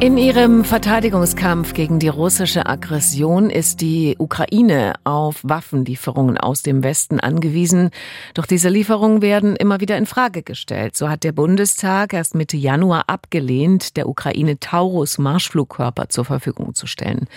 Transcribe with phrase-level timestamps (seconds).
[0.00, 7.20] In ihrem Verteidigungskampf gegen die russische Aggression ist die Ukraine auf Waffenlieferungen aus dem Westen
[7.20, 7.90] angewiesen.
[8.34, 10.96] Doch diese Lieferungen werden immer wieder in Frage gestellt.
[10.96, 16.88] So hat der Bundestag erst Mitte Januar abgelehnt, der Ukraine Taurus Marschflugkörper zur Verfügung zu
[16.88, 17.28] stellen.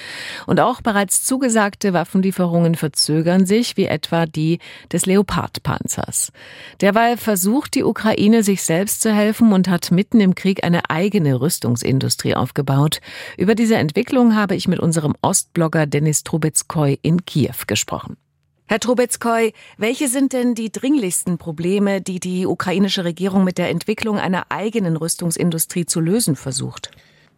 [0.47, 4.57] Und auch bereits zugesagte Waffenlieferungen verzögern sich, wie etwa die
[4.91, 6.31] des Leopard-Panzers.
[6.81, 11.39] Derweil versucht die Ukraine, sich selbst zu helfen und hat mitten im Krieg eine eigene
[11.39, 13.01] Rüstungsindustrie aufgebaut aufgebaut.
[13.37, 18.15] Über diese Entwicklung habe ich mit unserem Ostblogger Denis Trubetskoy in Kiew gesprochen.
[18.69, 24.19] Herr Trubetskoy, welche sind denn die dringlichsten Probleme, die die ukrainische Regierung mit der Entwicklung
[24.19, 26.91] einer eigenen Rüstungsindustrie zu lösen versucht?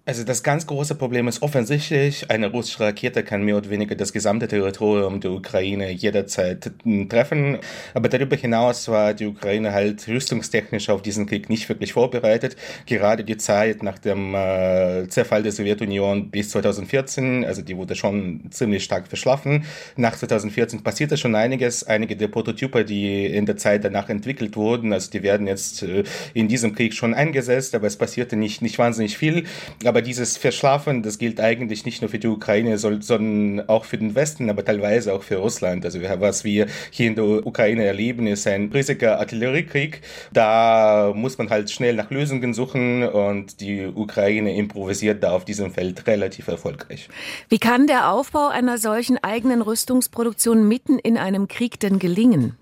[0.10, 4.12] Also das ganz große Problem ist offensichtlich, eine russische Rakete kann mehr oder weniger das
[4.12, 6.72] gesamte Territorium der Ukraine jederzeit
[7.08, 7.60] treffen.
[7.94, 12.56] Aber darüber hinaus war die Ukraine halt rüstungstechnisch auf diesen Krieg nicht wirklich vorbereitet.
[12.88, 18.50] Gerade die Zeit nach dem äh, Zerfall der Sowjetunion bis 2014, also die wurde schon
[18.50, 19.66] ziemlich stark verschlafen.
[19.96, 21.84] Nach 2014 passierte schon einiges.
[21.84, 26.04] Einige der Prototypen, die in der Zeit danach entwickelt wurden, also die werden jetzt äh,
[26.34, 29.44] in diesem Krieg schon eingesetzt, aber es passierte nicht, nicht wahnsinnig viel.
[29.86, 33.98] Aber aber dieses Verschlafen, das gilt eigentlich nicht nur für die Ukraine, sondern auch für
[33.98, 35.84] den Westen, aber teilweise auch für Russland.
[35.84, 40.00] Also was wir hier in der Ukraine erleben, ist ein riesiger Artilleriekrieg.
[40.32, 45.74] Da muss man halt schnell nach Lösungen suchen und die Ukraine improvisiert da auf diesem
[45.74, 47.10] Feld relativ erfolgreich.
[47.50, 52.56] Wie kann der Aufbau einer solchen eigenen Rüstungsproduktion mitten in einem Krieg denn gelingen?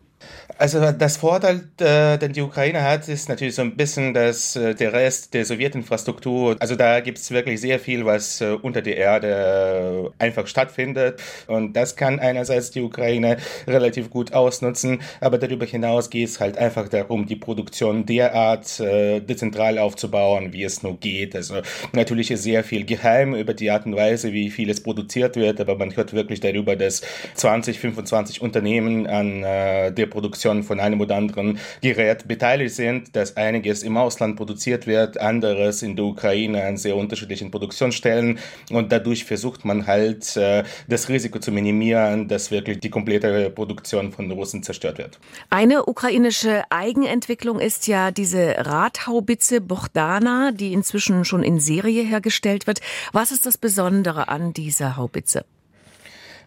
[0.60, 4.74] Also das Vorteil, äh, den die Ukraine hat, ist natürlich so ein bisschen, dass äh,
[4.74, 8.98] der Rest der Sowjetinfrastruktur, also da gibt es wirklich sehr viel, was äh, unter der
[8.98, 11.22] Erde einfach stattfindet.
[11.46, 13.38] Und das kann einerseits die Ukraine
[13.68, 19.78] relativ gut ausnutzen, aber darüber hinaus geht es halt einfach darum, die Produktion derart dezentral
[19.78, 21.36] aufzubauen, wie es nur geht.
[21.36, 21.62] Also
[21.94, 25.76] natürlich ist sehr viel geheim über die Art und Weise, wie vieles produziert wird, aber
[25.76, 27.02] man hört wirklich darüber, dass
[27.36, 33.84] 20, 25 Unternehmen an der Produktion von einem oder anderen Gerät beteiligt sind, dass einiges
[33.84, 38.40] im Ausland produziert wird, anderes in der Ukraine an sehr unterschiedlichen Produktionsstellen
[38.72, 44.12] und dadurch versucht man halt äh, das Risiko zu minimieren, dass wirklich die komplette Produktion
[44.12, 45.20] von Russen zerstört wird.
[45.50, 52.80] Eine ukrainische Eigenentwicklung ist ja diese Radhaubitze Bogdana, die inzwischen schon in Serie hergestellt wird.
[53.14, 55.46] Was ist das Besondere an dieser Haubitze?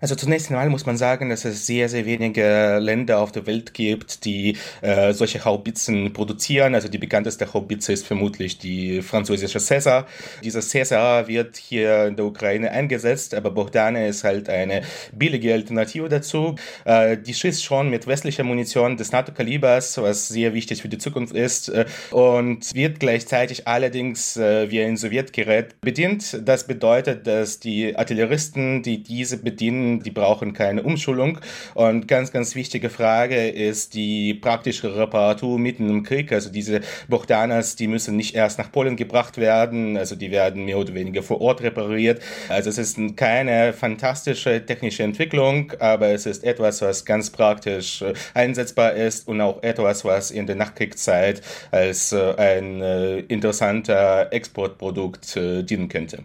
[0.01, 3.75] Also zunächst einmal muss man sagen, dass es sehr, sehr wenige Länder auf der Welt
[3.75, 6.75] gibt, die äh, solche Haubitzen produzieren.
[6.75, 10.07] Also die bekannteste Haubitze ist vermutlich die französische Cäsar.
[10.43, 16.09] Dieser Cäsar wird hier in der Ukraine eingesetzt, aber Bogdane ist halt eine billige Alternative
[16.09, 16.55] dazu.
[16.87, 21.35] Äh, die schießt schon mit westlicher Munition des NATO-Kalibers, was sehr wichtig für die Zukunft
[21.35, 26.41] ist, äh, und wird gleichzeitig allerdings äh, wie ein Sowjetgerät bedient.
[26.43, 31.39] Das bedeutet, dass die Artilleristen, die diese bedienen, die brauchen keine Umschulung.
[31.75, 36.33] Und ganz, ganz wichtige Frage ist die praktische Reparatur mitten im Krieg.
[36.33, 40.79] Also diese Bogdanas, die müssen nicht erst nach Polen gebracht werden, also die werden mehr
[40.79, 42.23] oder weniger vor Ort repariert.
[42.49, 48.15] Also es ist keine fantastische technische Entwicklung, aber es ist etwas, was ganz praktisch äh,
[48.35, 55.35] einsetzbar ist und auch etwas, was in der Nachkriegszeit als äh, ein äh, interessanter Exportprodukt
[55.37, 56.25] dienen könnte.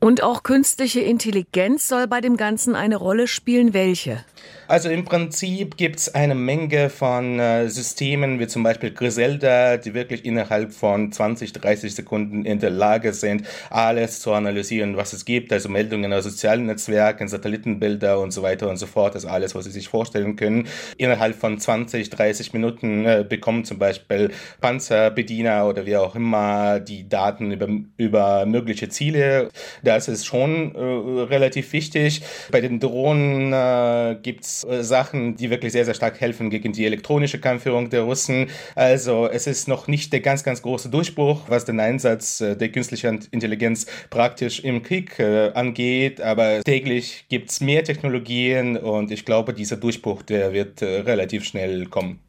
[0.00, 3.74] Und auch künstliche Intelligenz soll bei dem Ganzen eine Rolle spielen.
[3.74, 4.24] Welche?
[4.66, 9.92] Also im Prinzip gibt es eine Menge von äh, Systemen, wie zum Beispiel Griselda, die
[9.92, 15.26] wirklich innerhalb von 20, 30 Sekunden in der Lage sind, alles zu analysieren, was es
[15.26, 15.52] gibt.
[15.52, 19.14] Also Meldungen aus sozialen Netzwerken, Satellitenbilder und so weiter und so fort.
[19.14, 20.66] Das ist alles, was Sie sich vorstellen können.
[20.96, 24.30] Innerhalb von 20, 30 Minuten äh, bekommen zum Beispiel
[24.62, 29.50] Panzerbediener oder wie auch immer die Daten über, über mögliche Ziele.
[29.82, 32.22] Das ist schon äh, relativ wichtig.
[32.50, 36.72] Bei den Drohnen äh, gibt es äh, Sachen, die wirklich sehr, sehr stark helfen gegen
[36.72, 38.48] die elektronische Kampfführung der Russen.
[38.76, 42.68] Also es ist noch nicht der ganz, ganz große Durchbruch, was den Einsatz äh, der
[42.70, 49.24] künstlichen Intelligenz praktisch im Krieg äh, angeht, aber täglich gibt es mehr Technologien und ich
[49.24, 52.20] glaube, dieser Durchbruch, der wird relativ schnell kommen.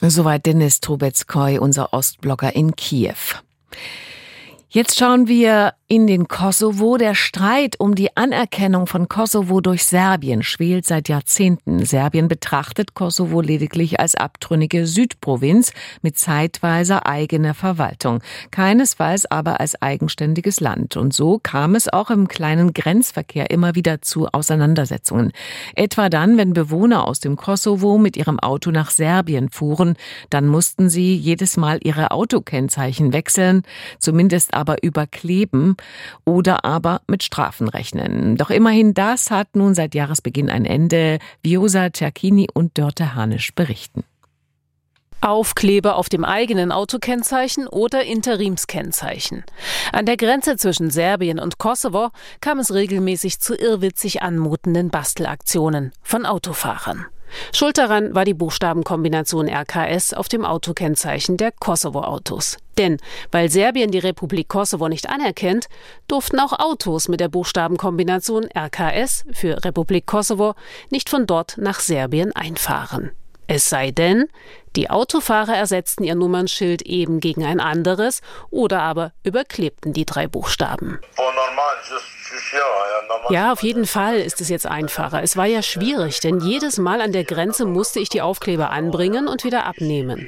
[0.00, 3.14] Soweit Denis Trubetskoy, unser Ostblocker in Kiew.
[4.74, 6.96] Jetzt schauen wir in den Kosovo.
[6.96, 11.84] Der Streit um die Anerkennung von Kosovo durch Serbien schwelt seit Jahrzehnten.
[11.84, 20.60] Serbien betrachtet Kosovo lediglich als abtrünnige Südprovinz mit zeitweiser eigener Verwaltung, keinesfalls aber als eigenständiges
[20.60, 20.96] Land.
[20.96, 25.32] Und so kam es auch im kleinen Grenzverkehr immer wieder zu Auseinandersetzungen.
[25.74, 29.96] Etwa dann, wenn Bewohner aus dem Kosovo mit ihrem Auto nach Serbien fuhren,
[30.30, 33.64] dann mussten sie jedes Mal ihre Autokennzeichen wechseln,
[33.98, 35.76] zumindest aber überkleben
[36.24, 38.36] oder aber mit Strafen rechnen.
[38.36, 41.18] Doch immerhin das hat nun seit Jahresbeginn ein Ende.
[41.42, 44.04] Viosa Cerchini und Dörte Hanisch berichten.
[45.20, 49.44] Aufkleber auf dem eigenen Autokennzeichen oder Interimskennzeichen.
[49.92, 52.10] An der Grenze zwischen Serbien und Kosovo
[52.40, 57.06] kam es regelmäßig zu irrwitzig anmutenden Bastelaktionen von Autofahrern.
[57.52, 62.58] Schuld daran war die Buchstabenkombination RKS auf dem Autokennzeichen der Kosovo-Autos.
[62.78, 62.98] Denn
[63.30, 65.68] weil Serbien die Republik Kosovo nicht anerkennt,
[66.08, 70.54] durften auch Autos mit der Buchstabenkombination RKS für Republik Kosovo
[70.90, 73.12] nicht von dort nach Serbien einfahren.
[73.54, 74.28] Es sei denn,
[74.76, 80.98] die Autofahrer ersetzten ihr Nummernschild eben gegen ein anderes oder aber überklebten die drei Buchstaben.
[83.28, 85.22] Ja, auf jeden Fall ist es jetzt einfacher.
[85.22, 89.28] Es war ja schwierig, denn jedes Mal an der Grenze musste ich die Aufkleber anbringen
[89.28, 90.26] und wieder abnehmen.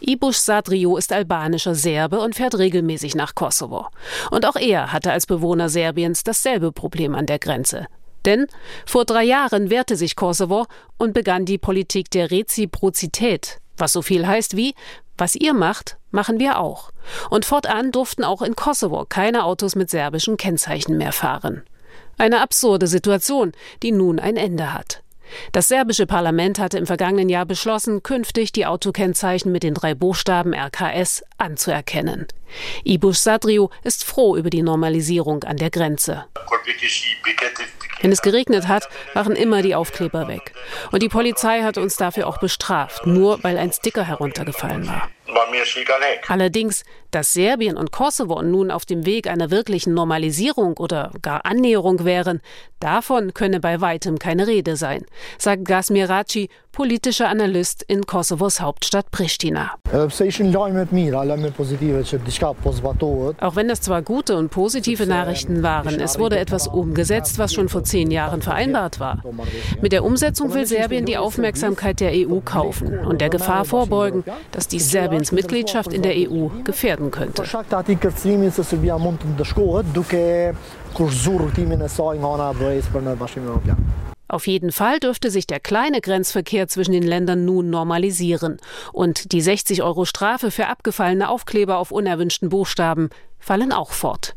[0.00, 3.86] Ibush Sadrio ist albanischer Serbe und fährt regelmäßig nach Kosovo.
[4.32, 7.86] Und auch er hatte als Bewohner Serbiens dasselbe Problem an der Grenze.
[8.24, 8.46] Denn
[8.86, 10.66] vor drei Jahren wehrte sich Kosovo
[10.98, 14.74] und begann die Politik der Reziprozität, was so viel heißt wie,
[15.16, 16.90] was ihr macht, machen wir auch.
[17.28, 21.62] Und fortan durften auch in Kosovo keine Autos mit serbischen Kennzeichen mehr fahren.
[22.18, 23.52] Eine absurde Situation,
[23.82, 25.02] die nun ein Ende hat.
[25.52, 30.54] Das serbische Parlament hatte im vergangenen Jahr beschlossen, künftig die Autokennzeichen mit den drei Buchstaben
[30.54, 32.26] RKS anzuerkennen.
[32.84, 36.26] Ibush Sadriu ist froh über die Normalisierung an der Grenze.
[38.00, 40.54] Wenn es geregnet hat, waren immer die Aufkleber weg.
[40.90, 45.10] Und die Polizei hat uns dafür auch bestraft, nur weil ein Sticker heruntergefallen war.
[46.28, 52.04] Allerdings, dass Serbien und Kosovo nun auf dem Weg einer wirklichen Normalisierung oder gar Annäherung
[52.04, 52.40] wären,
[52.78, 55.04] davon könne bei weitem keine Rede sein,
[55.38, 56.48] sagt Gasmir Raci,
[56.80, 59.72] politischer Analyst in Kosovos Hauptstadt Pristina.
[63.38, 67.68] Auch wenn das zwar gute und positive Nachrichten waren, es wurde etwas umgesetzt, was schon
[67.68, 69.22] vor zehn Jahren vereinbart war.
[69.82, 74.66] Mit der Umsetzung will Serbien die Aufmerksamkeit der EU kaufen und der Gefahr vorbeugen, dass
[74.66, 77.44] dies Serbiens Mitgliedschaft in der EU gefährden könnte.
[84.30, 88.58] Auf jeden Fall dürfte sich der kleine Grenzverkehr zwischen den Ländern nun normalisieren.
[88.92, 93.10] Und die 60 Euro Strafe für abgefallene Aufkleber auf unerwünschten Buchstaben
[93.40, 94.36] fallen auch fort.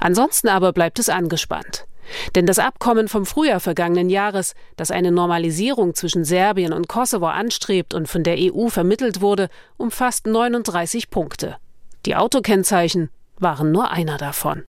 [0.00, 1.86] Ansonsten aber bleibt es angespannt.
[2.34, 7.94] Denn das Abkommen vom Frühjahr vergangenen Jahres, das eine Normalisierung zwischen Serbien und Kosovo anstrebt
[7.94, 11.56] und von der EU vermittelt wurde, umfasst 39 Punkte.
[12.04, 13.08] Die Autokennzeichen
[13.38, 14.64] waren nur einer davon.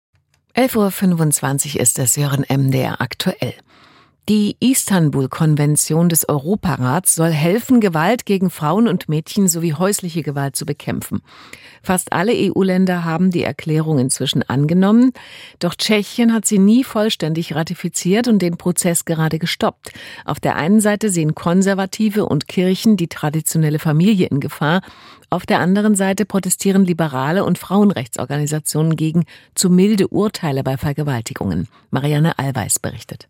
[0.56, 3.56] 11.25 Uhr ist es Sören MDR aktuell.
[4.30, 10.66] Die Istanbul-Konvention des Europarats soll helfen, Gewalt gegen Frauen und Mädchen sowie häusliche Gewalt zu
[10.66, 11.22] bekämpfen.
[11.82, 15.12] Fast alle EU-Länder haben die Erklärung inzwischen angenommen,
[15.58, 19.92] doch Tschechien hat sie nie vollständig ratifiziert und den Prozess gerade gestoppt.
[20.24, 24.82] Auf der einen Seite sehen Konservative und Kirchen die traditionelle Familie in Gefahr,
[25.32, 29.24] auf der anderen Seite protestieren liberale und Frauenrechtsorganisationen gegen
[29.56, 31.68] zu milde Urteile bei Vergewaltigungen.
[31.90, 33.30] Marianne Allweis berichtet.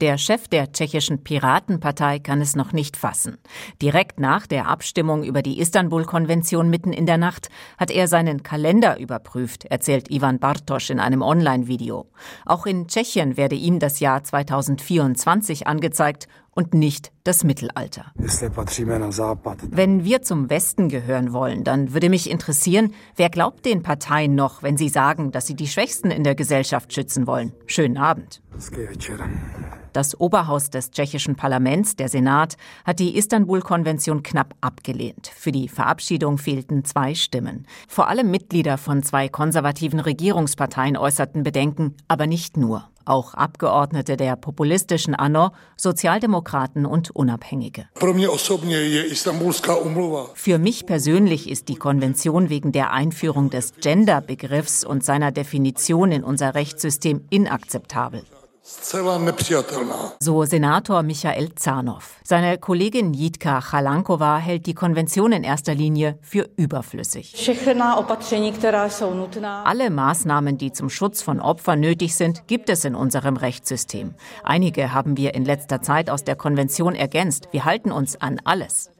[0.00, 3.38] Der Chef der tschechischen Piratenpartei kann es noch nicht fassen.
[3.82, 9.00] Direkt nach der Abstimmung über die Istanbul-Konvention mitten in der Nacht hat er seinen Kalender
[9.00, 12.06] überprüft, erzählt Ivan Bartosch in einem Online-Video.
[12.46, 18.12] Auch in Tschechien werde ihm das Jahr 2024 angezeigt und nicht das Mittelalter.
[19.70, 24.62] Wenn wir zum Westen gehören wollen, dann würde mich interessieren, wer glaubt den Parteien noch,
[24.62, 27.52] wenn sie sagen, dass sie die Schwächsten in der Gesellschaft schützen wollen?
[27.66, 28.42] Schönen Abend.
[29.92, 35.30] Das Oberhaus des tschechischen Parlaments, der Senat, hat die Istanbul-Konvention knapp abgelehnt.
[35.34, 37.66] Für die Verabschiedung fehlten zwei Stimmen.
[37.88, 42.88] Vor allem Mitglieder von zwei konservativen Regierungsparteien äußerten Bedenken, aber nicht nur.
[43.08, 47.86] Auch Abgeordnete der populistischen ANO, Sozialdemokraten und Unabhängige.
[50.34, 56.22] Für mich persönlich ist die Konvention wegen der Einführung des Gender-Begriffs und seiner Definition in
[56.22, 58.24] unser Rechtssystem inakzeptabel.
[60.20, 62.20] So Senator Michael Zanow.
[62.22, 67.34] Seine Kollegin Jitka Chalankova hält die Konvention in erster Linie für überflüssig.
[69.64, 74.14] Alle Maßnahmen, die zum Schutz von Opfern nötig sind, gibt es in unserem Rechtssystem.
[74.44, 77.48] Einige haben wir in letzter Zeit aus der Konvention ergänzt.
[77.52, 78.90] Wir halten uns an alles.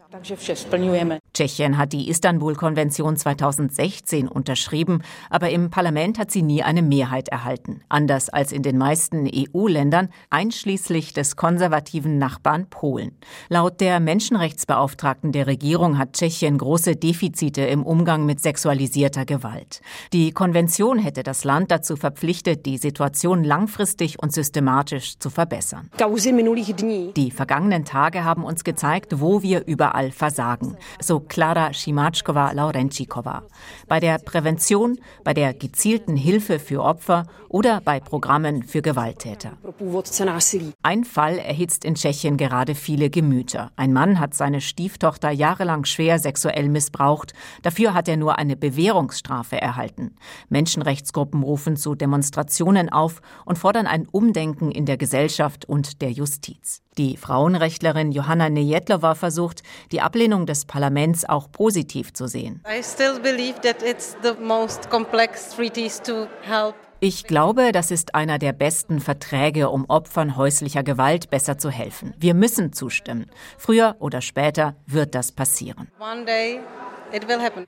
[1.39, 7.83] Tschechien hat die Istanbul-Konvention 2016 unterschrieben, aber im Parlament hat sie nie eine Mehrheit erhalten.
[7.89, 13.13] Anders als in den meisten EU-Ländern, einschließlich des konservativen Nachbarn Polen.
[13.49, 19.81] Laut der Menschenrechtsbeauftragten der Regierung hat Tschechien große Defizite im Umgang mit sexualisierter Gewalt.
[20.13, 25.89] Die Konvention hätte das Land dazu verpflichtet, die Situation langfristig und systematisch zu verbessern.
[27.15, 33.43] Die vergangenen Tage haben uns gezeigt, wo wir überall versagen, so Klara Schimatschkova-Laurenčíková.
[33.87, 39.53] Bei der Prävention, bei der gezielten Hilfe für Opfer oder bei Programmen für Gewalttäter.
[40.83, 43.71] Ein Fall erhitzt in Tschechien gerade viele Gemüter.
[43.77, 47.33] Ein Mann hat seine Stieftochter jahrelang schwer sexuell missbraucht.
[47.63, 50.17] Dafür hat er nur eine Bewährungsstrafe erhalten.
[50.49, 56.83] Menschenrechtsgruppen rufen zu Demonstrationen auf und fordern ein Umdenken in der Gesellschaft und der Justiz.
[56.99, 59.63] Die Frauenrechtlerin Johanna Nejedlova versucht,
[59.93, 62.61] die Ablehnung des Parlaments auch positiv zu sehen.
[67.01, 72.15] Ich glaube, das ist einer der besten Verträge, um Opfern häuslicher Gewalt besser zu helfen.
[72.19, 73.31] Wir müssen zustimmen.
[73.57, 75.93] Früher oder später wird das passieren.
[76.01, 76.59] One day
[77.13, 77.67] it will happen.